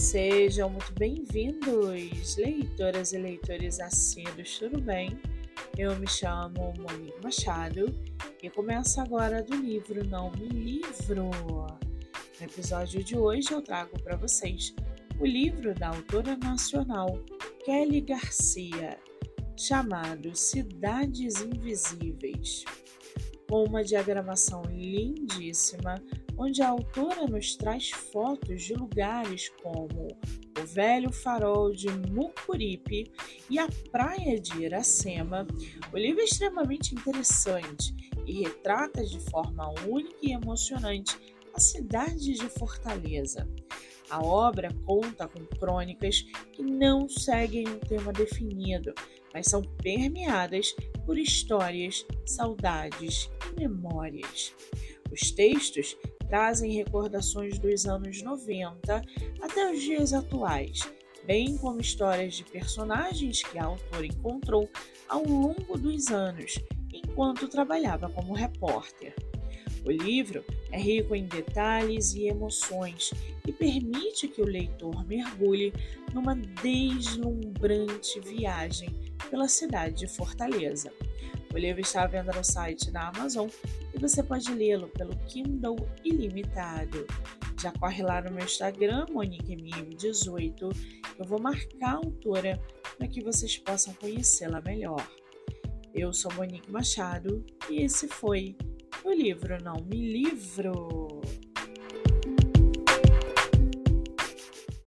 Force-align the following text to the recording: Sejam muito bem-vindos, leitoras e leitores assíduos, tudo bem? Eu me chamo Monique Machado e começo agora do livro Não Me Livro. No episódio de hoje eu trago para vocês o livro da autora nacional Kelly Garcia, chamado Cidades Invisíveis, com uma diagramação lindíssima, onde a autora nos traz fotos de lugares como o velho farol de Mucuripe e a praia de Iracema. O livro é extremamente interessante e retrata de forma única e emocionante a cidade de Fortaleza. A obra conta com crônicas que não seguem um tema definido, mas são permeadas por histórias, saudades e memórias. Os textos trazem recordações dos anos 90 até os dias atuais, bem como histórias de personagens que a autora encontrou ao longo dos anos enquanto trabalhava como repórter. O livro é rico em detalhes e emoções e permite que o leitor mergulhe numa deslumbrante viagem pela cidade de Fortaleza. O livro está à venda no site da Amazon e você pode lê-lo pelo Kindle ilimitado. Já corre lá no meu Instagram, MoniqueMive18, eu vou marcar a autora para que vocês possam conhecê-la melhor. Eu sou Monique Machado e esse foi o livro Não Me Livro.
Sejam 0.00 0.70
muito 0.70 0.94
bem-vindos, 0.94 2.36
leitoras 2.38 3.12
e 3.12 3.18
leitores 3.18 3.78
assíduos, 3.80 4.58
tudo 4.58 4.80
bem? 4.80 5.20
Eu 5.76 5.94
me 5.96 6.08
chamo 6.08 6.72
Monique 6.78 7.22
Machado 7.22 7.94
e 8.42 8.48
começo 8.48 8.98
agora 8.98 9.42
do 9.42 9.54
livro 9.54 10.02
Não 10.06 10.30
Me 10.32 10.48
Livro. 10.48 11.26
No 11.26 11.66
episódio 12.40 13.04
de 13.04 13.14
hoje 13.14 13.52
eu 13.52 13.60
trago 13.60 14.02
para 14.02 14.16
vocês 14.16 14.74
o 15.20 15.26
livro 15.26 15.74
da 15.74 15.88
autora 15.88 16.34
nacional 16.34 17.22
Kelly 17.66 18.00
Garcia, 18.00 18.98
chamado 19.54 20.34
Cidades 20.34 21.42
Invisíveis, 21.42 22.64
com 23.50 23.64
uma 23.64 23.82
diagramação 23.82 24.62
lindíssima, 24.62 26.00
onde 26.38 26.62
a 26.62 26.68
autora 26.68 27.26
nos 27.26 27.56
traz 27.56 27.90
fotos 27.90 28.62
de 28.62 28.74
lugares 28.74 29.48
como 29.60 30.06
o 30.06 30.66
velho 30.66 31.12
farol 31.12 31.72
de 31.72 31.88
Mucuripe 31.90 33.10
e 33.50 33.58
a 33.58 33.68
praia 33.90 34.38
de 34.38 34.62
Iracema. 34.62 35.48
O 35.92 35.98
livro 35.98 36.20
é 36.20 36.24
extremamente 36.24 36.94
interessante 36.94 37.92
e 38.24 38.44
retrata 38.44 39.04
de 39.04 39.18
forma 39.18 39.68
única 39.84 40.16
e 40.22 40.30
emocionante 40.30 41.18
a 41.52 41.58
cidade 41.58 42.34
de 42.34 42.48
Fortaleza. 42.48 43.48
A 44.10 44.20
obra 44.20 44.74
conta 44.84 45.28
com 45.28 45.44
crônicas 45.46 46.22
que 46.52 46.62
não 46.62 47.08
seguem 47.08 47.68
um 47.68 47.78
tema 47.78 48.12
definido, 48.12 48.92
mas 49.32 49.46
são 49.46 49.62
permeadas 49.62 50.74
por 51.06 51.16
histórias, 51.16 52.04
saudades 52.26 53.30
e 53.46 53.60
memórias. 53.60 54.52
Os 55.12 55.30
textos 55.30 55.96
trazem 56.28 56.72
recordações 56.72 57.58
dos 57.58 57.86
anos 57.86 58.20
90 58.22 59.02
até 59.40 59.72
os 59.72 59.80
dias 59.80 60.12
atuais, 60.12 60.80
bem 61.24 61.56
como 61.58 61.80
histórias 61.80 62.34
de 62.34 62.44
personagens 62.44 63.42
que 63.42 63.58
a 63.58 63.64
autora 63.64 64.06
encontrou 64.06 64.68
ao 65.08 65.24
longo 65.24 65.78
dos 65.78 66.08
anos 66.08 66.58
enquanto 66.92 67.48
trabalhava 67.48 68.08
como 68.08 68.32
repórter. 68.32 69.14
O 69.84 69.90
livro 69.90 70.44
é 70.72 70.78
rico 70.78 71.14
em 71.14 71.26
detalhes 71.26 72.14
e 72.14 72.26
emoções 72.26 73.12
e 73.46 73.52
permite 73.52 74.28
que 74.28 74.40
o 74.40 74.46
leitor 74.46 75.06
mergulhe 75.06 75.72
numa 76.12 76.34
deslumbrante 76.34 78.20
viagem 78.20 78.90
pela 79.28 79.48
cidade 79.48 79.96
de 79.96 80.06
Fortaleza. 80.06 80.92
O 81.52 81.58
livro 81.58 81.80
está 81.80 82.04
à 82.04 82.06
venda 82.06 82.32
no 82.32 82.44
site 82.44 82.90
da 82.92 83.08
Amazon 83.08 83.48
e 83.92 83.98
você 83.98 84.22
pode 84.22 84.52
lê-lo 84.52 84.88
pelo 84.88 85.16
Kindle 85.26 85.76
ilimitado. 86.04 87.06
Já 87.60 87.72
corre 87.72 88.02
lá 88.02 88.22
no 88.22 88.30
meu 88.30 88.44
Instagram, 88.44 89.06
MoniqueMive18, 89.06 90.76
eu 91.18 91.24
vou 91.24 91.40
marcar 91.40 91.94
a 91.94 91.96
autora 91.96 92.60
para 92.96 93.08
que 93.08 93.20
vocês 93.22 93.58
possam 93.58 93.92
conhecê-la 93.94 94.60
melhor. 94.60 95.06
Eu 95.92 96.12
sou 96.12 96.32
Monique 96.34 96.70
Machado 96.70 97.44
e 97.68 97.82
esse 97.82 98.06
foi 98.06 98.56
o 99.04 99.12
livro 99.12 99.62
Não 99.62 99.76
Me 99.84 100.12
Livro. 100.12 101.19